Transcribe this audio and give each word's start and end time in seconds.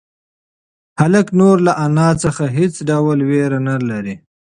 هلک 1.01 1.27
نور 1.39 1.57
له 1.67 1.73
انا 1.85 2.09
څخه 2.23 2.43
هېڅ 2.57 2.75
ډول 2.89 3.19
وېره 3.29 3.59
نه 3.67 3.75
لري. 3.89 4.15